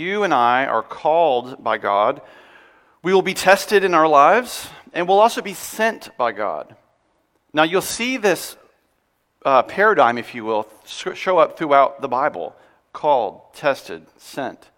[0.00, 2.22] you and I are called by God,
[3.02, 6.74] we will be tested in our lives, and we'll also be sent by God.
[7.52, 8.56] Now, you'll see this
[9.44, 12.54] uh, paradigm, if you will, show up throughout the Bible
[12.92, 14.70] called, tested, sent.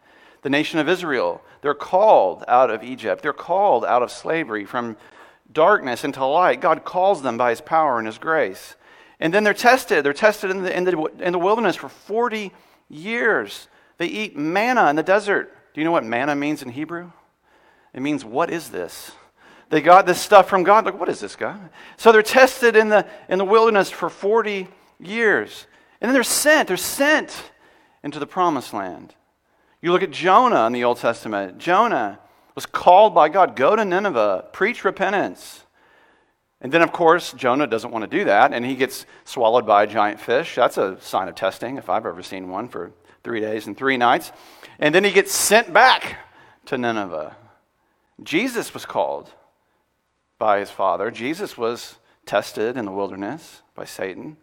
[0.42, 3.22] The nation of Israel, they're called out of Egypt.
[3.22, 4.96] They're called out of slavery from
[5.52, 6.60] darkness into light.
[6.60, 8.76] God calls them by his power and his grace.
[9.20, 10.04] And then they're tested.
[10.04, 12.52] They're tested in the, in the, in the wilderness for 40
[12.88, 13.68] years.
[14.02, 15.56] They eat manna in the desert.
[15.72, 17.12] Do you know what manna means in Hebrew?
[17.94, 19.12] It means, what is this?
[19.70, 20.84] They got this stuff from God.
[20.84, 21.70] Like, what is this, God?
[21.98, 24.66] So they're tested in the, in the wilderness for 40
[24.98, 25.68] years.
[26.00, 26.66] And then they're sent.
[26.66, 27.52] They're sent
[28.02, 29.14] into the promised land.
[29.80, 31.58] You look at Jonah in the Old Testament.
[31.58, 32.18] Jonah
[32.56, 35.64] was called by God go to Nineveh, preach repentance.
[36.60, 39.84] And then, of course, Jonah doesn't want to do that, and he gets swallowed by
[39.84, 40.56] a giant fish.
[40.56, 42.90] That's a sign of testing, if I've ever seen one, for
[43.24, 44.32] three days and three nights.
[44.78, 46.18] And then he gets sent back
[46.66, 47.36] to Nineveh.
[48.22, 49.30] Jesus was called
[50.38, 51.10] by his Father.
[51.10, 51.96] Jesus was
[52.26, 54.36] tested in the wilderness by Satan.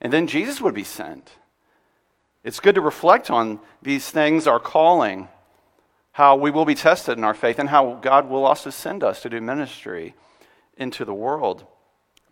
[0.00, 1.30] And then Jesus would be sent.
[2.42, 5.28] It's good to reflect on these things, our calling,
[6.12, 9.22] how we will be tested in our faith, and how God will also send us
[9.22, 10.14] to do ministry
[10.76, 11.66] into the world.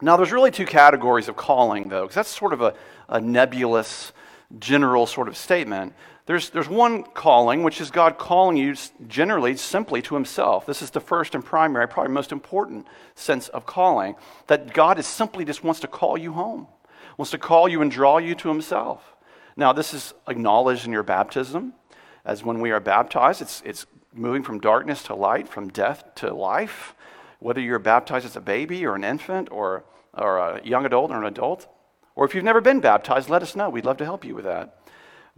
[0.00, 2.74] Now, there's really two categories of calling, though, because that's sort of a,
[3.08, 4.12] a nebulous,
[4.58, 5.94] general sort of statement.
[6.26, 8.76] There's, there's one calling, which is God calling you
[9.08, 10.66] generally simply to Himself.
[10.66, 14.14] This is the first and primary, probably most important sense of calling,
[14.46, 16.68] that God is simply just wants to call you home,
[17.16, 19.16] wants to call you and draw you to Himself.
[19.56, 21.74] Now, this is acknowledged in your baptism,
[22.24, 26.32] as when we are baptized, it's, it's moving from darkness to light, from death to
[26.32, 26.94] life.
[27.40, 31.18] Whether you're baptized as a baby or an infant or, or a young adult or
[31.18, 31.66] an adult,
[32.14, 33.70] or if you've never been baptized, let us know.
[33.70, 34.78] We'd love to help you with that.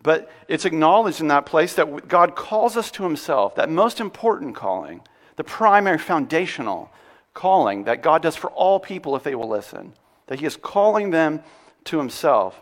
[0.02, 4.54] But it's acknowledged in that place that God calls us to Himself, that most important
[4.54, 5.00] calling,
[5.36, 6.90] the primary foundational
[7.32, 9.92] calling that God does for all people if they will listen,
[10.26, 11.42] that He is calling them
[11.84, 12.60] to Himself.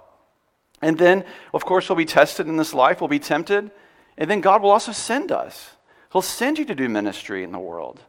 [0.81, 3.71] And then, of course, we'll be tested in this life, we'll be tempted,
[4.19, 5.71] and then God will also send us.
[6.13, 8.01] He'll send you to do ministry in the world.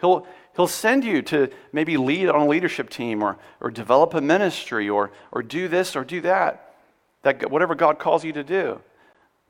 [0.00, 0.26] He'll,
[0.58, 4.88] he'll send you to maybe lead on a leadership team or, or develop a ministry
[4.88, 6.74] or, or do this or do that.
[7.22, 8.80] That whatever God calls you to do.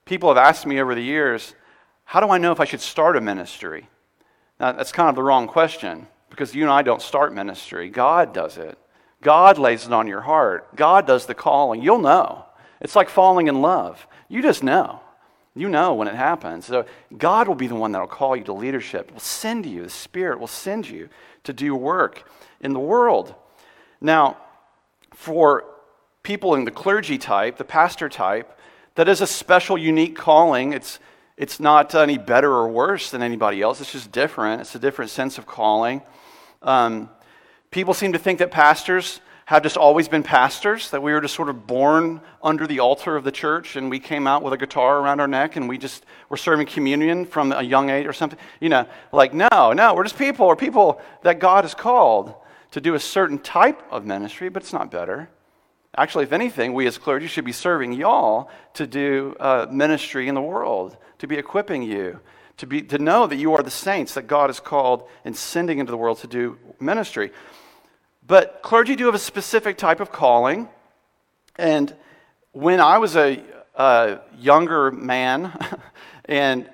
[0.05, 1.55] People have asked me over the years,
[2.05, 3.89] how do I know if I should start a ministry?
[4.61, 7.89] Now, that's kind of the wrong question because you and I don't start ministry.
[7.89, 8.77] God does it.
[9.23, 10.77] God lays it on your heart.
[10.77, 11.83] God does the calling.
[11.83, 12.45] You'll know.
[12.83, 14.07] It's like falling in love.
[14.29, 15.01] You just know.
[15.55, 16.67] You know when it happens.
[16.67, 16.85] So
[17.17, 19.91] God will be the one that will call you to leadership, will send you, the
[19.91, 21.09] Spirit will send you
[21.45, 23.35] to do work in the world.
[24.01, 24.37] Now,
[25.15, 25.65] for
[26.23, 28.59] people in the clergy type, the pastor type,
[28.95, 30.73] that is a special, unique calling.
[30.73, 30.99] It's,
[31.37, 34.61] it's not any better or worse than anybody else, it's just different.
[34.61, 36.03] It's a different sense of calling.
[36.63, 37.09] Um,
[37.71, 41.35] people seem to think that pastors have just always been pastors, that we were just
[41.35, 44.59] sort of born under the altar of the church and we came out with a
[44.59, 48.13] guitar around our neck and we just were serving communion from a young age or
[48.13, 48.39] something.
[48.61, 50.47] You know, like, no, no, we're just people.
[50.47, 52.35] We're people that God has called
[52.73, 55.31] to do a certain type of ministry, but it's not better.
[55.97, 60.35] Actually, if anything, we as clergy should be serving y'all to do uh, ministry in
[60.35, 62.21] the world, to be equipping you,
[62.59, 65.79] to, be, to know that you are the saints that God has called and sending
[65.79, 67.33] into the world to do ministry.
[68.29, 70.69] But clergy do have a specific type of calling.
[71.57, 71.97] And
[72.53, 73.43] when I was a,
[73.75, 75.59] a younger man,
[76.27, 76.69] and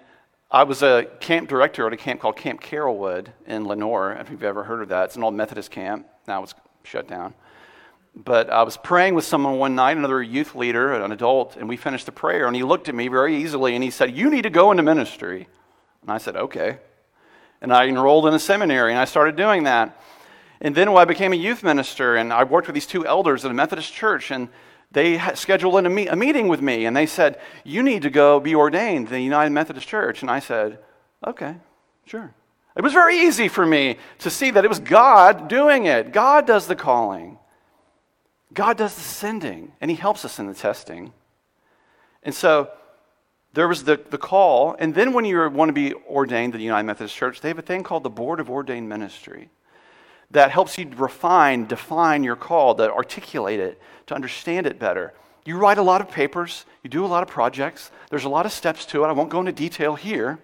[0.50, 4.42] I was a camp director at a camp called Camp Carrollwood in Lenoir, if you've
[4.42, 5.04] ever heard of that.
[5.04, 6.09] It's an old Methodist camp.
[6.26, 7.34] Now it's shut down.
[8.16, 11.76] But I was praying with someone one night, another youth leader, an adult, and we
[11.76, 14.42] finished the prayer, and he looked at me very easily and he said, You need
[14.42, 15.47] to go into ministry.
[16.03, 16.78] And I said, Okay.
[17.60, 20.00] And I enrolled in a seminary and I started doing that.
[20.60, 23.44] And then when I became a youth minister, and I worked with these two elders
[23.44, 24.48] at a Methodist church, and
[24.94, 28.54] they scheduled a, a meeting with me, and they said, You need to go be
[28.54, 30.22] ordained in the United Methodist Church.
[30.22, 30.78] And I said,
[31.27, 31.56] Okay,
[32.06, 32.33] sure.
[32.77, 36.12] It was very easy for me to see that it was God doing it.
[36.12, 37.39] God does the calling,
[38.53, 41.12] God does the sending, and He helps us in the testing.
[42.22, 42.71] And so
[43.53, 46.65] there was the, the call, and then when you want to be ordained to the
[46.65, 49.51] United Methodist Church, they have a thing called the Board of Ordained Ministry
[50.34, 55.15] that helps you refine, define your call, to articulate it, to understand it better.
[55.45, 58.45] You write a lot of papers, you do a lot of projects, there's a lot
[58.45, 59.09] of steps to it.
[59.09, 60.39] I won't go into detail here.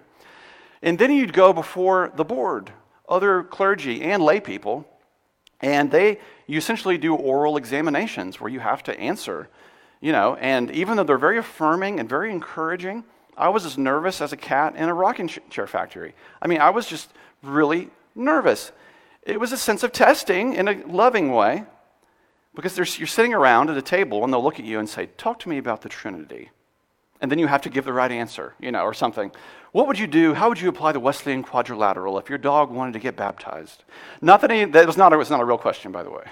[0.81, 2.71] And then you'd go before the board,
[3.09, 4.87] other clergy and lay people,
[5.61, 9.49] and they you essentially do oral examinations where you have to answer,
[10.01, 13.05] you know, and even though they're very affirming and very encouraging,
[13.37, 16.15] I was as nervous as a cat in a rocking chair factory.
[16.41, 17.11] I mean, I was just
[17.43, 18.73] really nervous.
[19.23, 21.65] It was a sense of testing in a loving way
[22.55, 25.39] because you're sitting around at a table and they'll look at you and say, Talk
[25.41, 26.51] to me about the Trinity.
[27.21, 29.31] And then you have to give the right answer, you know, or something.
[29.73, 30.33] What would you do?
[30.33, 33.85] How would you apply the Wesleyan quadrilateral if your dog wanted to get baptized?
[34.23, 36.25] Not that, that was not, it was not a real question, by the way.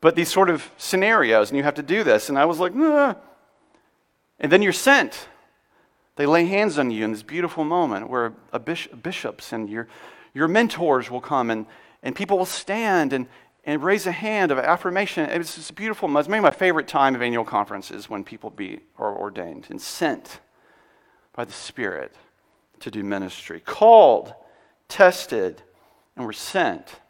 [0.00, 2.30] But these sort of scenarios, and you have to do this.
[2.30, 3.14] And I was like, nah.
[4.40, 5.28] And then you're sent.
[6.16, 9.88] They lay hands on you in this beautiful moment where a bishop, bishops and your,
[10.32, 11.66] your mentors will come and,
[12.02, 13.26] and people will stand and,
[13.64, 15.28] and raise a hand of affirmation.
[15.28, 16.16] It's just beautiful.
[16.16, 20.40] It's maybe my favorite time of annual conferences when people be are ordained and sent
[21.32, 22.12] by the Spirit
[22.80, 23.60] to do ministry.
[23.60, 24.34] Called,
[24.88, 25.62] tested,
[26.16, 27.00] and were sent.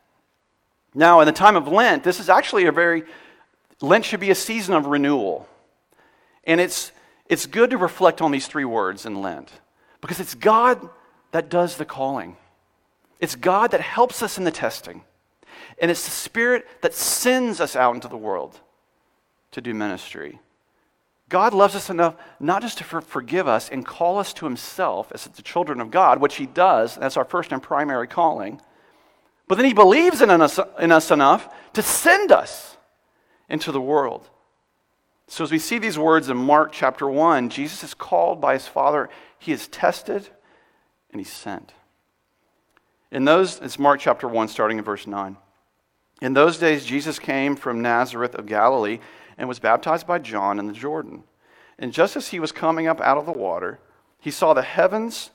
[0.94, 3.02] Now, in the time of Lent, this is actually a very,
[3.80, 5.48] Lent should be a season of renewal.
[6.44, 6.92] And it's,
[7.28, 9.50] it's good to reflect on these three words in Lent
[10.00, 10.88] because it's God
[11.32, 12.36] that does the calling,
[13.20, 15.02] it's God that helps us in the testing.
[15.80, 18.60] And it's the Spirit that sends us out into the world
[19.52, 20.40] to do ministry.
[21.28, 25.24] God loves us enough not just to forgive us and call us to Himself as
[25.24, 28.60] the children of God, which He does, that's our first and primary calling,
[29.48, 32.76] but then He believes in us, in us enough to send us
[33.48, 34.28] into the world.
[35.26, 38.68] So, as we see these words in Mark chapter 1, Jesus is called by His
[38.68, 40.28] Father, He is tested,
[41.10, 41.72] and He's sent.
[43.10, 45.36] In those, it's Mark chapter 1, starting in verse 9.
[46.20, 48.98] In those days, Jesus came from Nazareth of Galilee
[49.36, 51.24] and was baptized by John in the Jordan.
[51.78, 53.78] And just as he was coming up out of the water,
[54.18, 55.30] he saw the heavens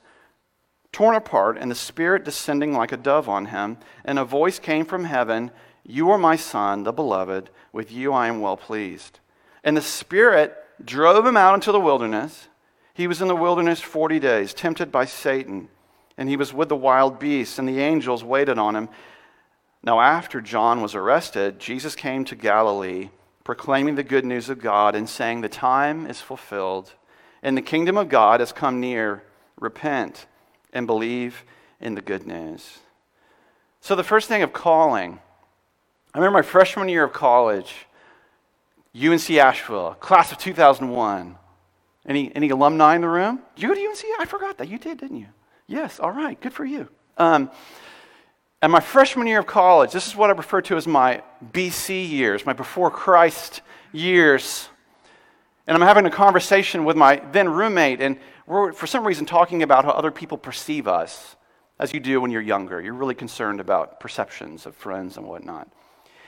[0.92, 3.78] torn apart and the Spirit descending like a dove on him.
[4.06, 5.52] And a voice came from heaven
[5.84, 7.50] You are my Son, the beloved.
[7.72, 9.20] With you I am well pleased.
[9.64, 12.48] And the Spirit drove him out into the wilderness.
[12.94, 15.70] He was in the wilderness 40 days, tempted by Satan.
[16.18, 18.90] And he was with the wild beasts, and the angels waited on him.
[19.82, 23.10] Now, after John was arrested, Jesus came to Galilee,
[23.44, 26.94] proclaiming the good news of God and saying, The time is fulfilled,
[27.42, 29.24] and the kingdom of God has come near.
[29.58, 30.26] Repent
[30.74, 31.44] and believe
[31.80, 32.80] in the good news.
[33.82, 35.20] So, the first thing of calling,
[36.14, 37.88] I remember my freshman year of college,
[38.96, 41.36] UNC Asheville, class of 2001.
[42.06, 43.42] Any, any alumni in the room?
[43.56, 44.04] You go to UNC?
[44.20, 44.68] I forgot that.
[44.68, 45.28] You did, didn't you?
[45.68, 46.90] Yes, all right, good for you.
[47.18, 47.52] Um,
[48.62, 51.22] and my freshman year of college, this is what I refer to as my
[51.54, 54.68] BC years, my before Christ years.
[55.68, 59.62] And I'm having a conversation with my then roommate, and we're, for some reason, talking
[59.62, 61.36] about how other people perceive us,
[61.78, 62.82] as you do when you're younger.
[62.82, 65.70] You're really concerned about perceptions of friends and whatnot.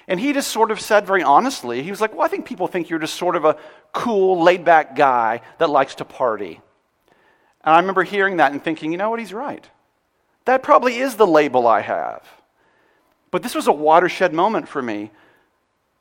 [0.08, 2.68] And he just sort of said very honestly, he was like, Well, I think people
[2.68, 3.58] think you're just sort of a
[3.94, 6.60] cool, laid back guy that likes to party.
[7.64, 9.68] And I remember hearing that and thinking, you know what, he's right.
[10.46, 12.28] That probably is the label I have.
[13.30, 15.12] But this was a watershed moment for me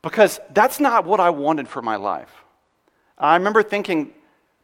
[0.01, 2.43] because that's not what I wanted for my life.
[3.17, 4.13] I remember thinking,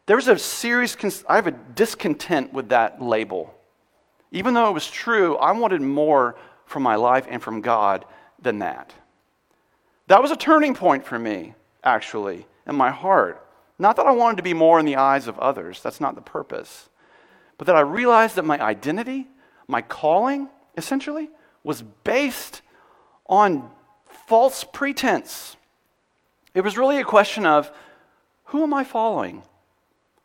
[0.08, 3.54] there's a serious, I have a discontent with that label.
[4.32, 6.36] Even though it was true, I wanted more
[6.66, 8.06] from my life and from God
[8.42, 8.94] than that.
[10.08, 13.46] That was a turning point for me, actually, in my heart.
[13.80, 16.22] Not that I wanted to be more in the eyes of others, that's not the
[16.22, 16.90] purpose,
[17.58, 19.28] but that I realized that my identity
[19.68, 21.30] my calling, essentially,
[21.64, 22.62] was based
[23.28, 23.70] on
[24.28, 25.58] false pretense.
[26.54, 27.70] It was really a question of
[28.46, 29.44] who am I following?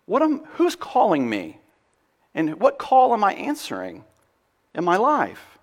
[0.07, 1.59] What am, who's calling me?
[2.35, 4.05] And what call am I answering
[4.75, 5.59] in my life?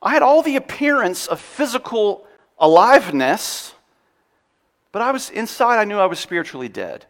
[0.00, 2.26] I had all the appearance of physical
[2.60, 3.74] aliveness,
[4.92, 7.06] but I was inside, I knew I was spiritually dead.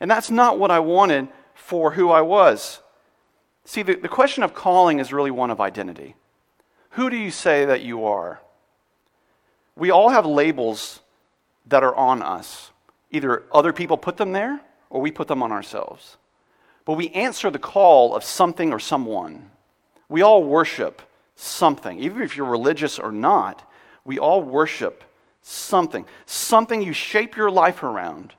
[0.00, 2.80] And that's not what I wanted for who I was.
[3.64, 6.14] See, the, the question of calling is really one of identity.
[6.90, 8.40] Who do you say that you are?
[9.74, 11.00] We all have labels
[11.66, 12.70] that are on us.
[13.10, 16.16] Either other people put them there or we put them on ourselves.
[16.84, 19.50] But we answer the call of something or someone.
[20.08, 21.02] We all worship
[21.34, 21.98] something.
[21.98, 23.68] Even if you're religious or not,
[24.06, 25.04] we all worship
[25.42, 26.06] something.
[26.24, 28.32] Something you shape your life around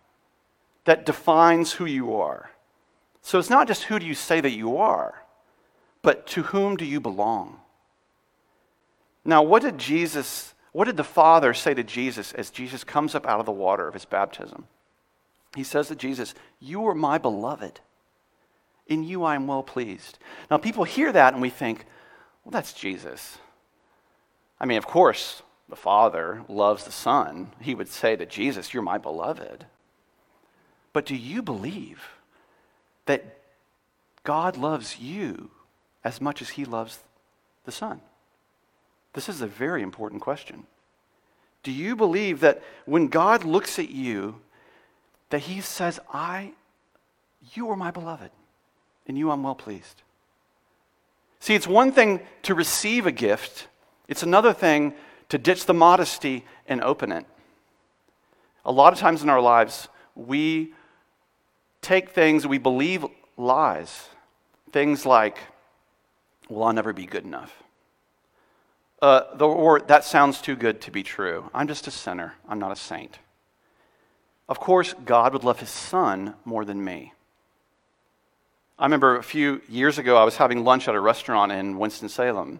[0.86, 2.50] that defines who you are.
[3.22, 5.24] So it's not just who do you say that you are,
[6.02, 7.60] but to whom do you belong?
[9.26, 13.28] Now, what did Jesus, what did the Father say to Jesus as Jesus comes up
[13.28, 14.66] out of the water of his baptism?
[15.56, 17.82] He says to Jesus, You are my beloved.
[18.88, 20.18] In you I am well pleased.
[20.50, 21.86] Now, people hear that and we think,
[22.46, 23.38] Well, that's Jesus.
[24.60, 27.52] I mean, of course, the Father loves the Son.
[27.60, 29.66] He would say to Jesus, You're my beloved.
[30.94, 32.04] But do you believe
[33.06, 33.38] that
[34.24, 35.52] God loves you
[36.04, 37.00] as much as he loves
[37.66, 38.02] the Son?
[39.14, 40.66] This is a very important question.
[41.64, 44.40] Do you believe that when God looks at you,
[45.30, 46.54] that he says, I,
[47.54, 48.32] you are my beloved,
[49.06, 50.02] and you I'm well pleased?
[51.40, 53.68] See, it's one thing to receive a gift,
[54.08, 54.94] it's another thing
[55.30, 57.26] to ditch the modesty and open it.
[58.66, 60.74] A lot of times in our lives, we
[61.82, 63.06] take things, we believe
[63.38, 64.10] lies.
[64.72, 65.38] Things like,
[66.50, 67.64] well, I'll never be good enough.
[69.02, 71.50] Uh, or that sounds too good to be true.
[71.54, 73.20] I'm just a sinner, I'm not a saint.
[74.50, 77.14] Of course, God would love his son more than me.
[78.80, 82.60] I remember a few years ago, I was having lunch at a restaurant in Winston-Salem.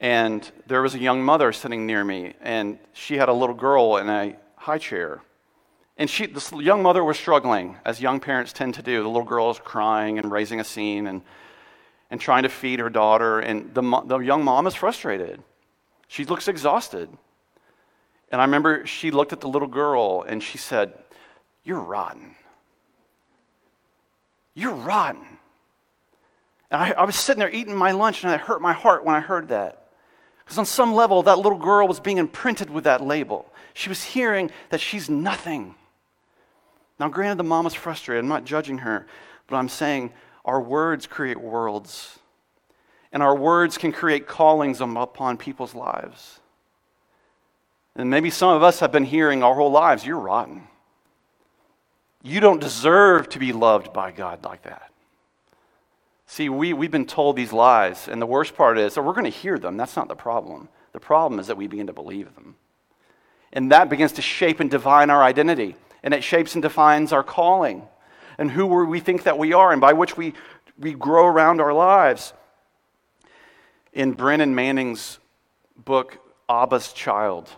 [0.00, 3.96] And there was a young mother sitting near me, and she had a little girl
[3.96, 5.22] in a high chair.
[5.96, 9.02] And she, this young mother was struggling, as young parents tend to do.
[9.02, 11.22] The little girl is crying and raising a scene and,
[12.10, 13.40] and trying to feed her daughter.
[13.40, 15.42] And the, the young mom is frustrated.
[16.06, 17.08] She looks exhausted.
[18.30, 20.92] And I remember she looked at the little girl and she said,
[21.64, 22.36] You're rotten.
[24.54, 25.24] You're rotten.
[26.70, 29.16] And I, I was sitting there eating my lunch and it hurt my heart when
[29.16, 29.77] I heard that.
[30.48, 33.52] Because on some level, that little girl was being imprinted with that label.
[33.74, 35.74] She was hearing that she's nothing.
[36.98, 38.24] Now, granted, the mom frustrated.
[38.24, 39.06] I'm not judging her,
[39.46, 40.10] but I'm saying
[40.46, 42.18] our words create worlds.
[43.12, 46.40] And our words can create callings um, upon people's lives.
[47.94, 50.66] And maybe some of us have been hearing our whole lives, you're rotten.
[52.22, 54.92] You don't deserve to be loved by God like that.
[56.30, 59.24] See, we, we've been told these lies, and the worst part is that we're going
[59.24, 59.78] to hear them.
[59.78, 60.68] That's not the problem.
[60.92, 62.54] The problem is that we begin to believe them.
[63.50, 67.22] And that begins to shape and define our identity, and it shapes and defines our
[67.22, 67.88] calling
[68.36, 70.34] and who we think that we are, and by which we,
[70.78, 72.34] we grow around our lives.
[73.94, 75.18] In Brennan Manning's
[75.82, 77.48] book, Abba's Child,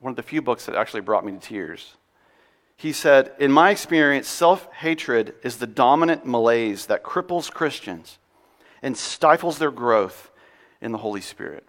[0.00, 1.96] one of the few books that actually brought me to tears,
[2.76, 8.18] he said, In my experience, self hatred is the dominant malaise that cripples Christians
[8.82, 10.30] and stifles their growth
[10.80, 11.66] in the Holy Spirit.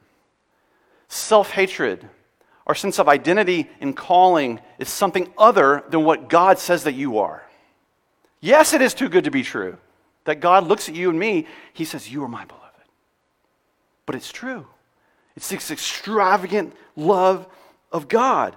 [1.08, 2.10] Self hatred,
[2.68, 7.20] our sense of identity and calling, is something other than what God says that you
[7.20, 7.44] are.
[8.42, 9.78] Yes, it is too good to be true
[10.26, 12.66] that God looks at you and me, He says, You are my beloved.
[14.06, 14.68] But it's true.
[15.36, 17.48] It's this extravagant love
[17.92, 18.56] of God.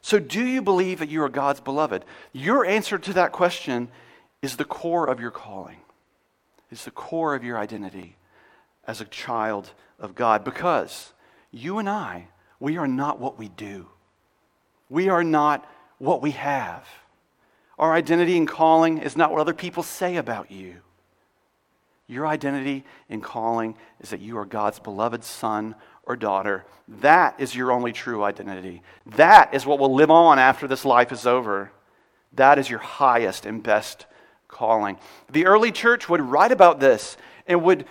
[0.00, 2.04] So, do you believe that you are God's beloved?
[2.32, 3.88] Your answer to that question
[4.42, 5.78] is the core of your calling,
[6.70, 8.16] is the core of your identity
[8.86, 10.44] as a child of God.
[10.44, 11.12] Because
[11.50, 12.28] you and I,
[12.60, 13.88] we are not what we do,
[14.88, 16.86] we are not what we have.
[17.78, 20.78] Our identity and calling is not what other people say about you.
[22.08, 25.74] Your identity and calling is that you are God's beloved son
[26.08, 26.64] or daughter.
[27.00, 28.82] That is your only true identity.
[29.06, 31.70] That is what will live on after this life is over.
[32.32, 34.06] That is your highest and best
[34.48, 34.98] calling.
[35.30, 37.84] The early church would write about this and would,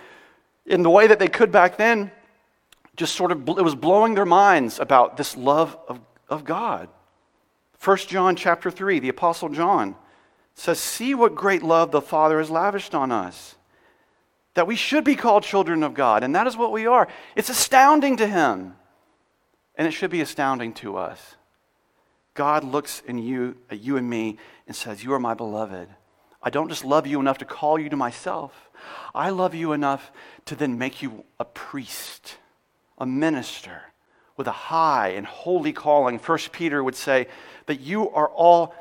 [0.66, 2.10] in the way that they could back then,
[2.96, 6.88] just sort of, it was blowing their minds about this love of, of God.
[7.82, 9.94] 1 John chapter 3, the Apostle John
[10.56, 13.54] says, See what great love the Father has lavished on us
[14.58, 17.06] that we should be called children of God, and that is what we are.
[17.36, 18.74] It's astounding to Him,
[19.76, 21.36] and it should be astounding to us.
[22.34, 24.36] God looks in you, at you and me
[24.66, 25.88] and says, You are my beloved.
[26.42, 28.52] I don't just love you enough to call you to myself.
[29.14, 30.10] I love you enough
[30.46, 32.38] to then make you a priest,
[32.98, 33.82] a minister
[34.36, 36.18] with a high and holy calling.
[36.18, 37.28] First Peter would say
[37.66, 38.74] that you are all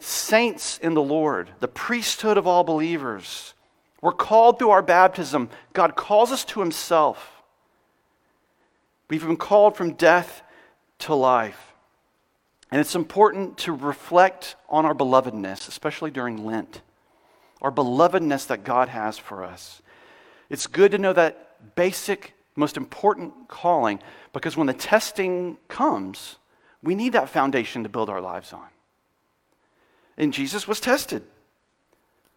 [0.00, 3.53] saints in the Lord, the priesthood of all believers.
[4.04, 5.48] We're called through our baptism.
[5.72, 7.42] God calls us to Himself.
[9.08, 10.42] We've been called from death
[10.98, 11.72] to life.
[12.70, 16.82] And it's important to reflect on our belovedness, especially during Lent,
[17.62, 19.80] our belovedness that God has for us.
[20.50, 24.00] It's good to know that basic, most important calling
[24.34, 26.36] because when the testing comes,
[26.82, 28.68] we need that foundation to build our lives on.
[30.18, 31.22] And Jesus was tested.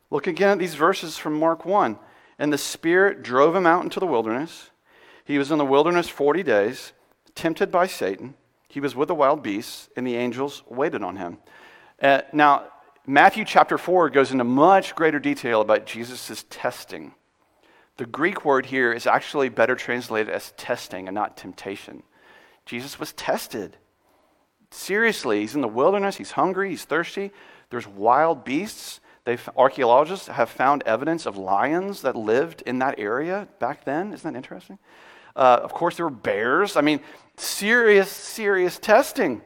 [0.09, 1.97] Look again at these verses from Mark 1.
[2.39, 4.69] And the Spirit drove him out into the wilderness.
[5.25, 6.93] He was in the wilderness 40 days,
[7.35, 8.35] tempted by Satan.
[8.69, 11.39] He was with the wild beasts, and the angels waited on him.
[12.01, 12.65] Uh, now,
[13.05, 17.13] Matthew chapter 4 goes into much greater detail about Jesus' testing.
[17.97, 22.03] The Greek word here is actually better translated as testing and not temptation.
[22.65, 23.77] Jesus was tested.
[24.69, 27.31] Seriously, he's in the wilderness, he's hungry, he's thirsty.
[27.69, 33.49] There's wild beasts They've, archaeologists have found evidence of lions that lived in that area
[33.59, 34.13] back then.
[34.13, 34.79] Isn't that interesting?
[35.35, 36.77] Uh, of course, there were bears.
[36.77, 37.01] I mean,
[37.35, 39.41] serious, serious testing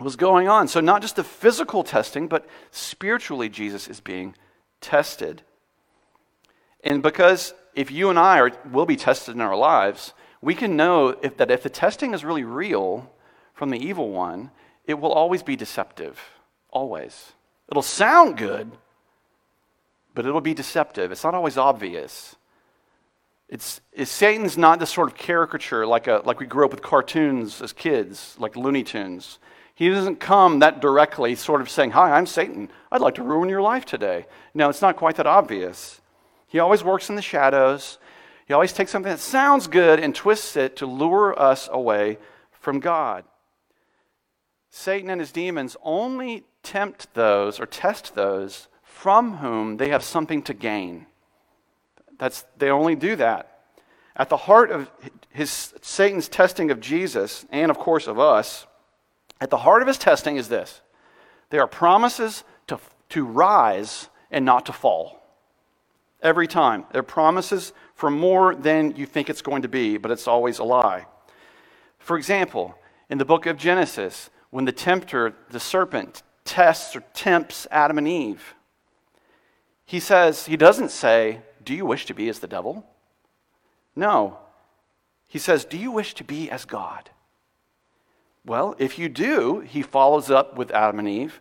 [0.00, 0.68] was going on.
[0.68, 4.34] So, not just the physical testing, but spiritually, Jesus is being
[4.82, 5.40] tested.
[6.84, 10.76] And because if you and I are, will be tested in our lives, we can
[10.76, 13.10] know if, that if the testing is really real
[13.54, 14.50] from the evil one,
[14.84, 16.20] it will always be deceptive.
[16.68, 17.32] Always.
[17.70, 18.70] It'll sound good,
[20.20, 21.10] but it'll be deceptive.
[21.12, 22.36] It's not always obvious.
[23.48, 26.82] It's, it's, Satan's not this sort of caricature like, a, like we grew up with
[26.82, 29.38] cartoons as kids, like Looney Tunes.
[29.74, 32.70] He doesn't come that directly, sort of saying, Hi, I'm Satan.
[32.92, 34.26] I'd like to ruin your life today.
[34.52, 36.02] No, it's not quite that obvious.
[36.46, 37.96] He always works in the shadows.
[38.44, 42.18] He always takes something that sounds good and twists it to lure us away
[42.50, 43.24] from God.
[44.68, 48.68] Satan and his demons only tempt those or test those
[49.00, 51.06] from whom they have something to gain.
[52.18, 53.60] That's, they only do that.
[54.14, 54.90] At the heart of
[55.30, 58.66] his, Satan's testing of Jesus, and of course of us,
[59.40, 60.82] at the heart of his testing is this
[61.48, 62.78] there are promises to,
[63.08, 65.22] to rise and not to fall.
[66.22, 66.84] Every time.
[66.92, 70.58] There are promises for more than you think it's going to be, but it's always
[70.58, 71.06] a lie.
[71.98, 72.74] For example,
[73.08, 78.06] in the book of Genesis, when the tempter, the serpent, tests or tempts Adam and
[78.06, 78.54] Eve,
[79.90, 82.86] he says, he doesn't say, Do you wish to be as the devil?
[83.96, 84.38] No.
[85.26, 87.10] He says, Do you wish to be as God?
[88.46, 91.40] Well, if you do, he follows up with Adam and Eve.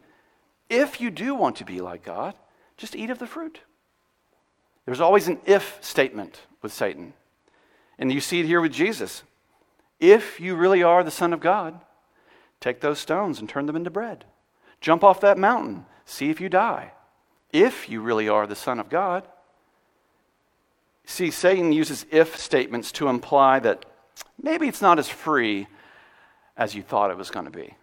[0.68, 2.34] If you do want to be like God,
[2.76, 3.60] just eat of the fruit.
[4.84, 7.14] There's always an if statement with Satan.
[8.00, 9.22] And you see it here with Jesus.
[10.00, 11.80] If you really are the Son of God,
[12.60, 14.26] take those stones and turn them into bread.
[14.82, 16.94] Jump off that mountain, see if you die.
[17.52, 19.28] If you really are the Son of God.
[21.06, 23.86] See, Satan uses if statements to imply that
[24.42, 25.68] maybe it's not as free
[26.56, 27.74] as you thought it was going to be.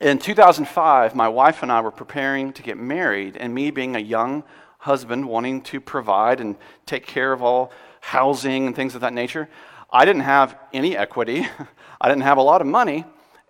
[0.00, 4.00] In 2005, my wife and I were preparing to get married, and me being a
[4.00, 4.44] young
[4.78, 9.48] husband wanting to provide and take care of all housing and things of that nature,
[9.90, 11.46] I didn't have any equity.
[12.00, 13.04] I didn't have a lot of money,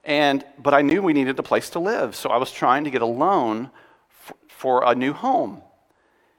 [0.05, 2.14] and, but I knew we needed a place to live.
[2.14, 3.70] So I was trying to get a loan
[4.64, 5.61] for a new home.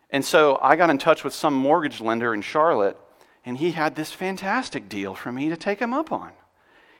[0.09, 2.97] And so I got in touch with some mortgage lender in Charlotte,
[3.45, 6.31] and he had this fantastic deal for me to take him up on.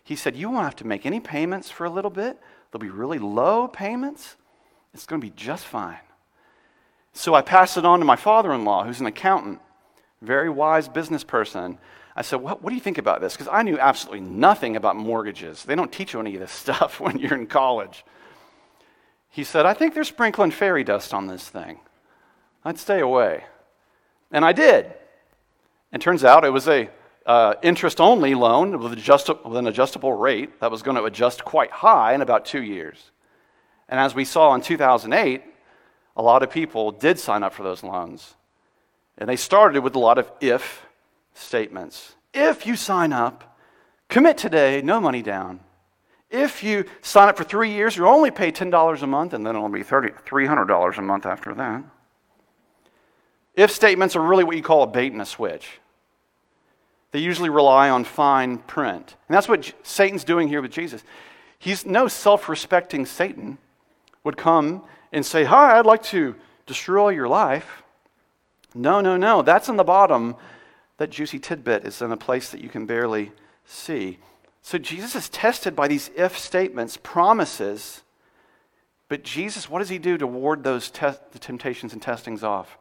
[0.04, 2.40] He said, You won't have to make any payments for a little bit.
[2.70, 4.36] they'll be really low payments.
[4.94, 5.98] It's going to be just fine.
[7.12, 9.62] So I passed it on to my father in law, who's an accountant,
[10.22, 11.80] very wise business person.
[12.16, 13.34] I said, what, what do you think about this?
[13.34, 15.64] Because I knew absolutely nothing about mortgages.
[15.64, 18.06] They don't teach you any of this stuff when you're in college.
[19.36, 21.82] He said, I think they're sprinkling fairy dust on this thing.
[22.64, 23.44] I'd stay away.
[24.32, 24.94] And I did.
[25.92, 26.90] And turns out it was a
[27.26, 31.44] uh, interest only loan with, adjust- with an adjustable rate that was going to adjust
[31.44, 33.12] quite high in about two years.
[33.90, 35.44] And as we saw in 2008,
[36.16, 38.36] a lot of people did sign up for those loans.
[39.18, 40.86] And they started with a lot of if
[41.34, 42.16] statements.
[42.34, 43.58] If you sign up,
[44.08, 45.60] commit today, no money down.
[46.36, 49.56] If you sign up for three years, you only pay $10 a month, and then
[49.56, 51.84] it'll be $300 a month after that.
[53.56, 55.80] If statements are really what you call a bait and a switch.
[57.14, 59.16] They usually rely on fine print.
[59.30, 61.06] And that's what Satan's doing here with Jesus.
[61.58, 63.58] He's no self respecting Satan
[64.26, 67.84] would come and say, Hi, I'd like to destroy your life.
[68.74, 69.42] No, no, no.
[69.42, 70.36] That's in the bottom.
[70.98, 73.32] That juicy tidbit is in a place that you can barely
[73.66, 74.20] see.
[74.66, 78.02] So Jesus is tested by these if statements, promises.
[79.10, 82.80] But Jesus, what does he do to ward those te- the temptations and testings off?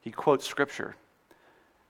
[0.00, 0.94] He quotes scripture.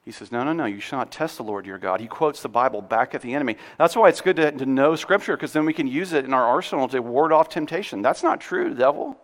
[0.06, 2.00] He says, No, no, no, you shall not test the Lord your God.
[2.00, 3.58] He quotes the Bible back at the enemy.
[3.76, 6.32] That's why it's good to, to know Scripture, because then we can use it in
[6.32, 8.00] our arsenal to ward off temptation.
[8.00, 9.20] That's not true, devil.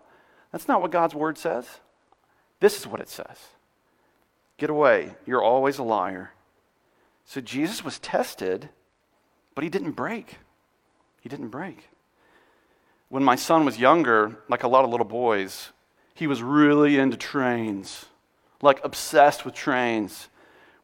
[0.50, 1.66] That's not what God's word says.
[2.60, 3.38] This is what it says
[4.58, 5.14] Get away.
[5.24, 6.32] You're always a liar.
[7.24, 8.68] So Jesus was tested,
[9.54, 10.38] but he didn't break.
[11.20, 11.88] He didn't break.
[13.08, 15.70] When my son was younger, like a lot of little boys,
[16.14, 18.06] he was really into trains,
[18.60, 20.28] like obsessed with trains.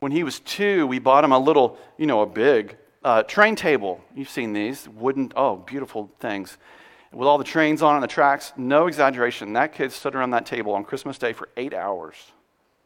[0.00, 3.56] When he was two, we bought him a little, you know, a big uh, train
[3.56, 4.00] table.
[4.14, 6.58] You've seen these wooden, oh, beautiful things.
[7.12, 9.54] With all the trains on and the tracks, no exaggeration.
[9.54, 12.16] That kid stood around that table on Christmas Day for eight hours,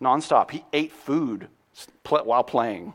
[0.01, 0.53] nonstop.
[0.53, 1.49] He ate food
[2.05, 2.95] while playing.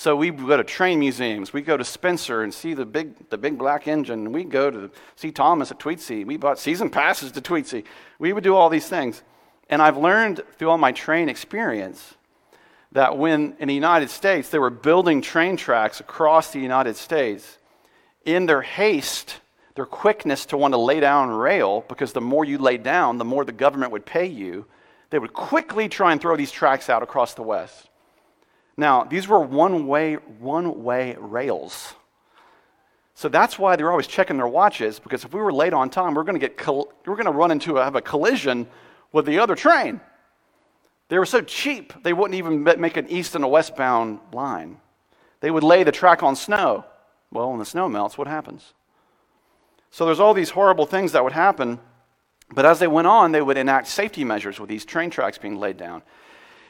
[0.00, 1.52] So we go to train museums.
[1.52, 4.32] We go to Spencer and see the big, the big black engine.
[4.32, 6.24] We go to see Thomas at Tweetsie.
[6.24, 7.84] We bought season passes to Tweetsie.
[8.18, 9.22] We would do all these things.
[9.68, 12.14] And I've learned through all my train experience
[12.92, 17.58] that when in the United States they were building train tracks across the United States,
[18.24, 19.40] in their haste,
[19.74, 23.26] their quickness to want to lay down rail, because the more you lay down, the
[23.26, 24.64] more the government would pay you,
[25.10, 27.89] they would quickly try and throw these tracks out across the West.
[28.80, 31.92] Now, these were one way, one way rails.
[33.14, 36.14] So that's why they're always checking their watches because if we were late on time,
[36.14, 38.66] we're going to get we're going to run into a, have a collision
[39.12, 40.00] with the other train.
[41.08, 44.78] They were so cheap they wouldn't even make an east and a westbound line.
[45.40, 46.86] They would lay the track on snow.
[47.30, 48.72] Well, when the snow melts, what happens?
[49.90, 51.80] So there's all these horrible things that would happen.
[52.54, 55.56] But as they went on, they would enact safety measures with these train tracks being
[55.56, 56.00] laid down.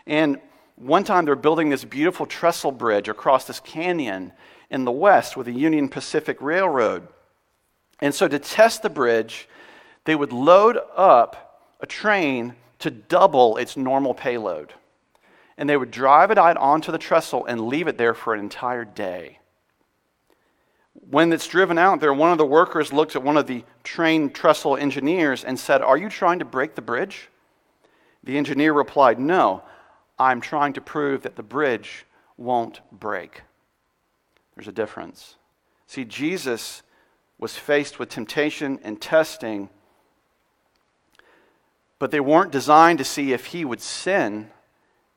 [0.09, 0.41] And
[0.81, 4.33] one time they're building this beautiful trestle bridge across this canyon
[4.71, 7.07] in the west with the Union Pacific Railroad.
[8.01, 9.47] And so to test the bridge,
[10.05, 14.73] they would load up a train to double its normal payload.
[15.59, 18.41] And they would drive it out onto the trestle and leave it there for an
[18.41, 19.39] entire day.
[20.95, 24.31] When it's driven out there, one of the workers looked at one of the train
[24.31, 27.29] trestle engineers and said, Are you trying to break the bridge?
[28.25, 29.63] The engineer replied, No,
[30.21, 32.05] I'm trying to prove that the bridge
[32.37, 33.41] won't break.
[34.55, 35.37] There's a difference.
[35.87, 36.83] See, Jesus
[37.39, 39.71] was faced with temptation and testing,
[41.99, 44.51] but they weren't designed to see if he would sin,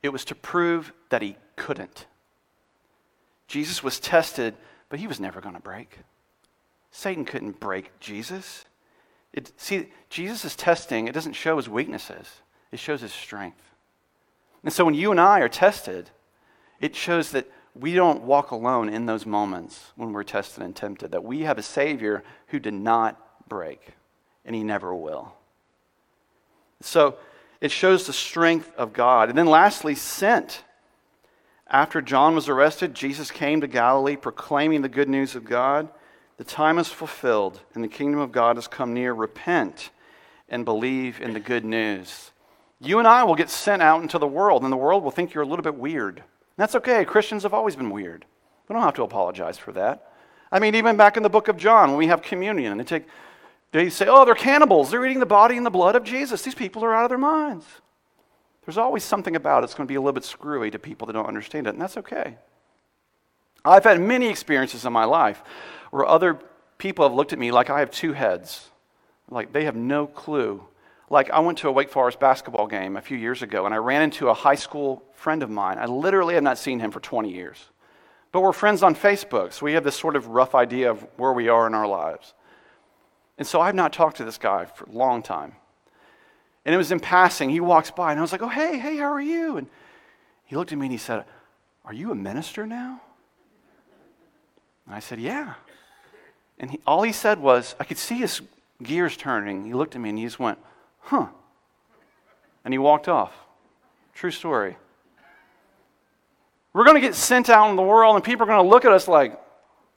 [0.01, 2.07] it was to prove that he couldn't.
[3.47, 4.55] Jesus was tested,
[4.87, 5.99] but he was never going to break.
[6.91, 8.63] Satan couldn't break Jesus.
[9.33, 13.72] It, see, Jesus' testing, it doesn't show his weaknesses, it shows his strength.
[14.63, 16.10] And so when you and I are tested,
[16.80, 21.12] it shows that we don't walk alone in those moments when we're tested and tempted,
[21.12, 23.89] that we have a Savior who did not break,
[24.45, 25.34] and He never will.
[26.82, 27.17] So
[27.62, 29.30] it shows the strength of God.
[29.30, 30.63] And then lastly, sent.
[31.67, 35.88] After John was arrested, Jesus came to Galilee proclaiming the good news of God.
[36.38, 39.13] The time is fulfilled, and the kingdom of God has come near.
[39.13, 39.89] Repent
[40.49, 42.32] and believe in the good news.
[42.84, 45.34] You and I will get sent out into the world, and the world will think
[45.34, 46.22] you're a little bit weird.
[46.58, 47.06] That's okay.
[47.06, 48.26] Christians have always been weird.
[48.67, 50.12] We don't have to apologize for that.
[50.52, 52.84] I mean, even back in the book of John, when we have communion, and they,
[52.84, 53.06] take,
[53.72, 54.91] they say, oh, they're cannibals.
[54.91, 56.41] They're eating the body and the blood of Jesus.
[56.41, 57.65] These people are out of their minds.
[58.65, 61.08] There's always something about it that's going to be a little bit screwy to people
[61.08, 62.36] that don't understand it, and that's okay.
[63.65, 65.41] I've had many experiences in my life
[65.91, 66.38] where other
[66.78, 68.69] people have looked at me like I have two heads,
[69.30, 70.65] like they have no clue
[71.13, 73.78] like, I went to a Wake Forest basketball game a few years ago, and I
[73.78, 75.78] ran into a high school friend of mine.
[75.78, 77.58] I literally have not seen him for 20 years.
[78.32, 81.32] But we're friends on Facebook, so we have this sort of rough idea of where
[81.32, 82.34] we are in our lives.
[83.38, 85.56] And so I've not talked to this guy for a long time.
[86.65, 87.49] And it was in passing.
[87.49, 89.58] He walks by, and I was like, oh, hey, hey, how are you?
[89.58, 89.67] And
[90.45, 91.26] he looked at me and he said,
[91.86, 93.02] Are you a minister now?
[94.86, 95.56] And I said, Yeah.
[96.60, 98.41] And he, all he said was, I could see his
[98.82, 99.65] gears turning.
[99.65, 100.60] He looked at me and he just went,
[101.03, 101.27] huh.
[102.65, 103.33] And he walked off.
[104.13, 104.77] True story.
[106.73, 108.85] We're going to get sent out in the world, and people are going to look
[108.85, 109.39] at us like,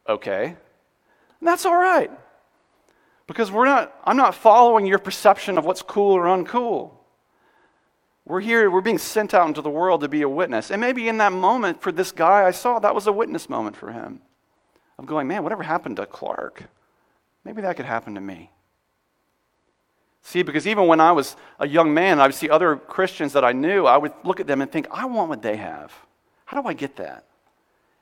[0.08, 0.44] okay.
[0.44, 2.10] And that's all right.
[3.26, 6.92] Because we're not, I'm not following your perception of what's cool or uncool.
[8.24, 10.70] We're here, we're being sent out into the world to be a witness.
[10.70, 13.76] And maybe in that moment, for this guy I saw, that was a witness moment
[13.76, 14.20] for him.
[14.98, 16.64] Of going, man, whatever happened to Clark?
[17.44, 18.50] Maybe that could happen to me.
[20.26, 23.44] See, because even when I was a young man, I would see other Christians that
[23.44, 25.92] I knew, I would look at them and think, I want what they have.
[26.46, 27.26] How do I get that?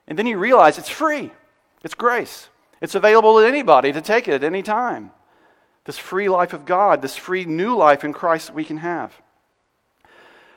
[0.07, 1.31] And then you realize it's free,
[1.83, 2.49] it's grace.
[2.81, 5.11] It's available to anybody to take it at any time.
[5.83, 9.21] This free life of God, this free new life in Christ that we can have.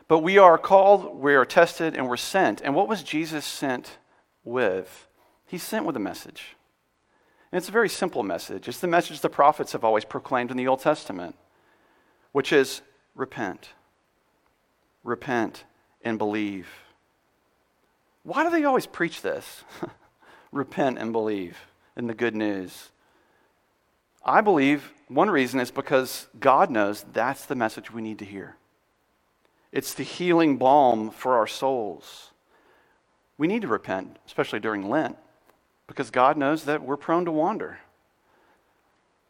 [0.09, 2.62] But we are called, we are tested, and we're sent.
[2.62, 3.98] And what was Jesus sent
[4.42, 5.07] with?
[5.46, 6.57] He's sent with a message.
[7.52, 8.68] And it's a very simple message.
[8.68, 11.37] It's the message the prophets have always proclaimed in the Old Testament
[12.33, 12.83] which is
[13.14, 13.71] repent.
[15.05, 15.64] Repent
[16.03, 16.69] and believe.
[18.23, 19.64] Why do they always preach this?
[20.53, 21.59] repent and believe
[21.97, 22.91] in the good news.
[24.25, 28.57] I believe one reason is because God knows that's the message we need to hear.
[29.73, 32.31] It's the healing balm for our souls.
[33.37, 35.17] We need to repent, especially during Lent,
[35.87, 37.79] because God knows that we're prone to wander,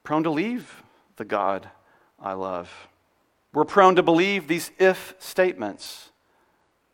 [0.03, 0.83] prone to leave
[1.17, 1.69] the God
[2.21, 2.89] I love.
[3.53, 6.11] We're prone to believe these if statements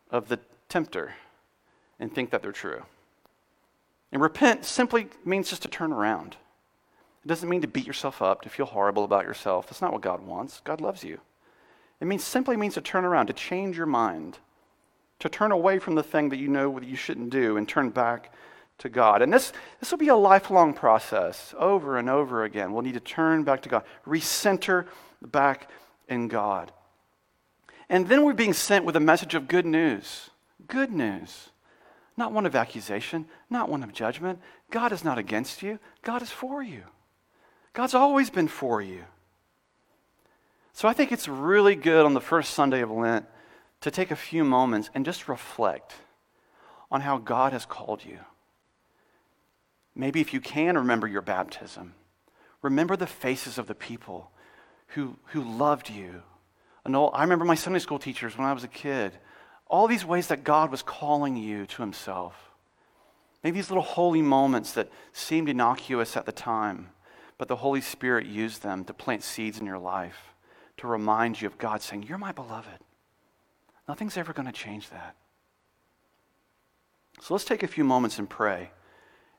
[0.09, 1.15] of the tempter
[1.99, 2.83] and think that they're true.
[4.11, 6.37] And repent simply means just to turn around.
[7.23, 9.67] It doesn't mean to beat yourself up, to feel horrible about yourself.
[9.67, 10.61] That's not what God wants.
[10.63, 11.19] God loves you.
[11.99, 14.37] It means simply means to turn around, to change your mind,
[15.19, 17.89] to turn away from the thing that you know that you shouldn't do and turn
[17.89, 18.31] back
[18.77, 19.21] to God.
[19.21, 22.73] And this, this will be a lifelong process over and over again.
[22.73, 24.85] We'll need to turn back to God, recenter
[25.21, 25.69] back
[26.07, 26.71] in God.
[27.89, 30.29] And then we're being sent with a message of good news.
[30.67, 31.49] Good news.
[32.17, 34.39] Not one of accusation, not one of judgment.
[34.71, 36.83] God is not against you, God is for you.
[37.73, 39.03] God's always been for you.
[40.71, 43.25] So I think it's really good on the first Sunday of Lent
[43.81, 45.93] to take a few moments and just reflect
[46.91, 48.19] on how God has called you.
[49.95, 51.93] Maybe if you can remember your baptism,
[52.61, 54.31] remember the faces of the people
[54.87, 56.21] who, who loved you.
[56.85, 59.13] I remember my Sunday school teachers when I was a kid.
[59.67, 62.51] All these ways that God was calling you to Himself.
[63.43, 66.89] Maybe these little holy moments that seemed innocuous at the time,
[67.37, 70.33] but the Holy Spirit used them to plant seeds in your life,
[70.77, 72.79] to remind you of God saying, You're my beloved.
[73.87, 75.15] Nothing's ever going to change that.
[77.21, 78.71] So let's take a few moments and pray.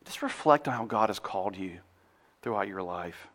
[0.05, 1.79] Just reflect on how God has called you
[2.43, 3.29] throughout your life.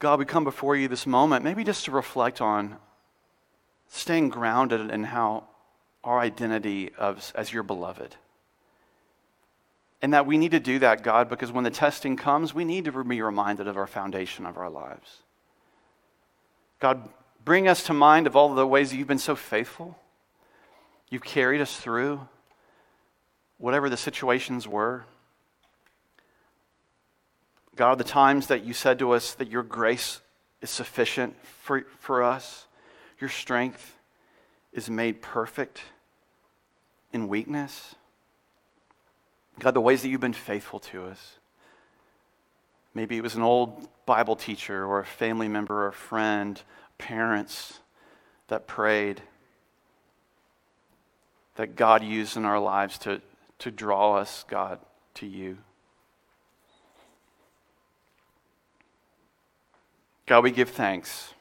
[0.00, 2.76] God, we come before you this moment, maybe just to reflect on
[3.88, 5.44] staying grounded in how
[6.02, 8.16] our identity of, as your beloved.
[10.00, 12.86] And that we need to do that, God, because when the testing comes, we need
[12.86, 15.18] to be reminded of our foundation of our lives.
[16.78, 17.06] God,
[17.44, 19.98] bring us to mind of all the ways that you've been so faithful.
[21.10, 22.26] You've carried us through
[23.58, 25.04] whatever the situations were.
[27.80, 30.20] God, the times that you said to us that your grace
[30.60, 32.66] is sufficient for, for us,
[33.18, 33.96] your strength
[34.70, 35.80] is made perfect
[37.14, 37.94] in weakness.
[39.60, 41.38] God, the ways that you've been faithful to us.
[42.92, 46.60] Maybe it was an old Bible teacher or a family member or a friend,
[46.98, 47.80] parents
[48.48, 49.22] that prayed
[51.54, 53.22] that God used in our lives to,
[53.60, 54.80] to draw us, God,
[55.14, 55.56] to you.
[60.30, 61.34] God, we give thanks.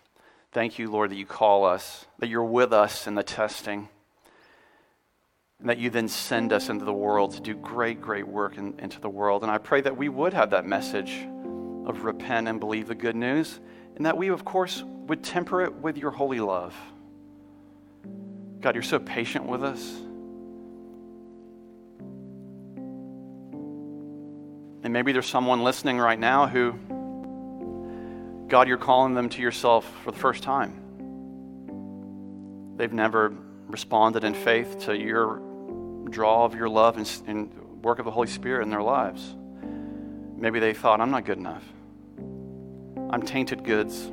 [0.52, 3.88] Thank you, Lord, that you call us, that you're with us in the testing,
[5.60, 8.80] and that you then send us into the world to do great, great work in,
[8.80, 9.43] into the world.
[9.43, 11.19] And I pray that we would have that message
[11.86, 13.60] of repent and believe the good news,
[13.95, 16.75] and that we, of course, would temper it with your holy love.
[18.60, 19.97] God, you're so patient with us.
[24.82, 26.73] And maybe there's someone listening right now who,
[28.49, 30.73] God, you're calling them to yourself for the first time.
[32.77, 33.33] They've never
[33.67, 35.41] responded in faith to your
[36.09, 39.35] draw of your love and, and work of the Holy Spirit in their lives.
[40.35, 41.63] Maybe they thought, I'm not good enough.
[43.12, 44.09] I'm tainted goods.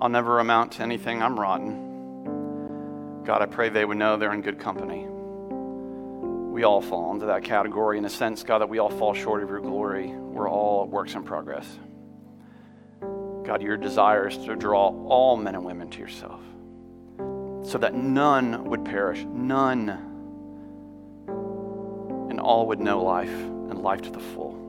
[0.00, 1.22] I'll never amount to anything.
[1.22, 3.22] I'm rotten.
[3.24, 5.06] God, I pray they would know they're in good company
[6.56, 9.42] we all fall into that category in a sense, God, that we all fall short
[9.42, 10.06] of your glory.
[10.06, 11.66] We're all works in progress.
[13.46, 16.40] God, your desire is to draw all men and women to yourself
[17.64, 19.88] so that none would perish, none,
[22.30, 24.62] and all would know life and life to the full.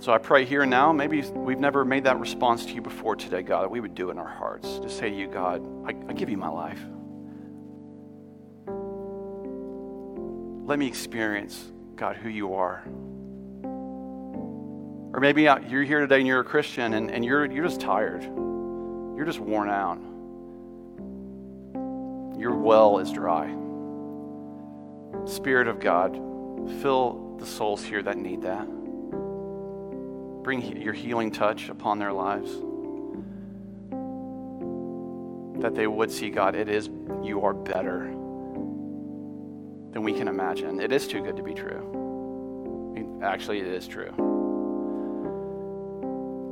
[0.00, 3.16] So I pray here and now, maybe we've never made that response to you before
[3.16, 4.78] today, God, that we would do it in our hearts.
[4.78, 6.80] To say to you, God, I, I give you my life.
[10.68, 11.64] let me experience,
[11.96, 12.84] God, who you are.
[15.18, 18.22] Or maybe you're here today and you're a Christian and, and you're, you're just tired.
[18.22, 19.98] You're just worn out.
[22.38, 23.48] Your well is dry.
[25.26, 26.14] Spirit of God,
[26.82, 28.64] fill the souls here that need that.
[30.44, 32.52] Bring your healing touch upon their lives.
[35.60, 36.88] That they would see, God, it is,
[37.24, 38.04] you are better
[39.92, 40.80] than we can imagine.
[40.80, 43.18] It is too good to be true.
[43.20, 44.27] Actually, it is true.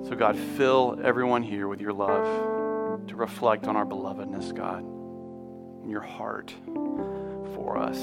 [0.08, 5.90] So, God, fill everyone here with your love to reflect on our belovedness, God, and
[5.90, 6.54] your heart
[7.56, 7.98] for us.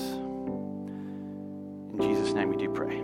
[1.93, 3.01] In Jesus' name we do pray.